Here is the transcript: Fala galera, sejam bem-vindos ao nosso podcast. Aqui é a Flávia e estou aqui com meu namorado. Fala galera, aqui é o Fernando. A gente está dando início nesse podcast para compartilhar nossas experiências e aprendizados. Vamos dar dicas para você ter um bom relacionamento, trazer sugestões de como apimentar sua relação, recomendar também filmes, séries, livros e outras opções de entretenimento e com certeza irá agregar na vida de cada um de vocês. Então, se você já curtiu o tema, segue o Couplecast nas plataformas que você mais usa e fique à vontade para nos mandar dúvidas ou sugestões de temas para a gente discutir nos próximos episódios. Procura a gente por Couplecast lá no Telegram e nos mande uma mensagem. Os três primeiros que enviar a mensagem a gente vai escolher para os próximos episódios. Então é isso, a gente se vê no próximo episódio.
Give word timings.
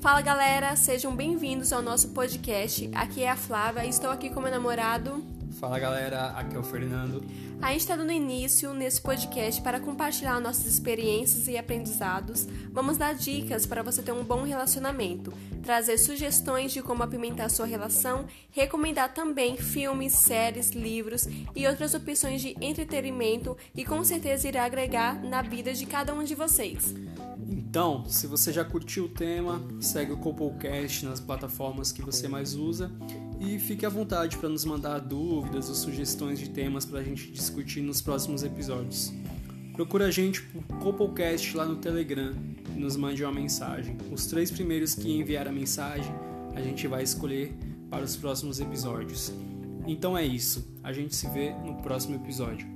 Fala 0.00 0.20
galera, 0.20 0.76
sejam 0.76 1.14
bem-vindos 1.14 1.72
ao 1.72 1.82
nosso 1.82 2.10
podcast. 2.10 2.88
Aqui 2.94 3.24
é 3.24 3.30
a 3.30 3.36
Flávia 3.36 3.84
e 3.84 3.88
estou 3.88 4.10
aqui 4.10 4.30
com 4.30 4.40
meu 4.40 4.50
namorado. 4.50 5.24
Fala 5.58 5.76
galera, 5.76 6.26
aqui 6.36 6.54
é 6.54 6.58
o 6.58 6.62
Fernando. 6.62 7.20
A 7.60 7.72
gente 7.72 7.80
está 7.80 7.96
dando 7.96 8.12
início 8.12 8.72
nesse 8.72 9.00
podcast 9.00 9.60
para 9.60 9.80
compartilhar 9.80 10.38
nossas 10.38 10.66
experiências 10.66 11.48
e 11.48 11.58
aprendizados. 11.58 12.46
Vamos 12.70 12.96
dar 12.96 13.12
dicas 13.12 13.66
para 13.66 13.82
você 13.82 14.00
ter 14.00 14.12
um 14.12 14.22
bom 14.22 14.44
relacionamento, 14.44 15.32
trazer 15.60 15.98
sugestões 15.98 16.72
de 16.72 16.80
como 16.80 17.02
apimentar 17.02 17.50
sua 17.50 17.66
relação, 17.66 18.26
recomendar 18.52 19.12
também 19.12 19.56
filmes, 19.56 20.12
séries, 20.12 20.70
livros 20.70 21.26
e 21.56 21.66
outras 21.66 21.92
opções 21.92 22.40
de 22.40 22.56
entretenimento 22.60 23.56
e 23.74 23.84
com 23.84 24.04
certeza 24.04 24.46
irá 24.46 24.64
agregar 24.64 25.20
na 25.24 25.42
vida 25.42 25.74
de 25.74 25.86
cada 25.86 26.14
um 26.14 26.22
de 26.22 26.36
vocês. 26.36 26.94
Então, 27.48 28.04
se 28.06 28.26
você 28.26 28.52
já 28.52 28.64
curtiu 28.64 29.06
o 29.06 29.08
tema, 29.08 29.60
segue 29.80 30.12
o 30.12 30.16
Couplecast 30.18 31.04
nas 31.04 31.18
plataformas 31.18 31.90
que 31.90 32.00
você 32.00 32.28
mais 32.28 32.54
usa 32.54 32.90
e 33.40 33.58
fique 33.58 33.86
à 33.86 33.88
vontade 33.88 34.36
para 34.36 34.48
nos 34.48 34.64
mandar 34.64 34.98
dúvidas 34.98 35.68
ou 35.68 35.74
sugestões 35.74 36.38
de 36.38 36.50
temas 36.50 36.84
para 36.84 37.00
a 37.00 37.02
gente 37.02 37.30
discutir 37.30 37.82
nos 37.82 38.00
próximos 38.00 38.42
episódios. 38.42 39.12
Procura 39.74 40.06
a 40.06 40.10
gente 40.10 40.42
por 40.42 40.62
Couplecast 40.78 41.56
lá 41.56 41.64
no 41.64 41.76
Telegram 41.76 42.34
e 42.74 42.80
nos 42.80 42.96
mande 42.96 43.22
uma 43.22 43.32
mensagem. 43.32 43.96
Os 44.10 44.26
três 44.26 44.50
primeiros 44.50 44.94
que 44.94 45.10
enviar 45.10 45.46
a 45.46 45.52
mensagem 45.52 46.12
a 46.54 46.60
gente 46.60 46.88
vai 46.88 47.02
escolher 47.02 47.54
para 47.88 48.04
os 48.04 48.16
próximos 48.16 48.60
episódios. 48.60 49.32
Então 49.86 50.18
é 50.18 50.26
isso, 50.26 50.68
a 50.82 50.92
gente 50.92 51.14
se 51.14 51.28
vê 51.30 51.54
no 51.64 51.76
próximo 51.76 52.16
episódio. 52.16 52.66